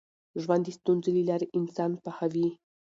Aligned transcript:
ژوند 0.41 0.63
د 0.65 0.69
ستونزو 0.77 1.09
له 1.17 1.23
لارې 1.29 1.47
انسان 1.57 1.91
پخوي. 2.03 2.47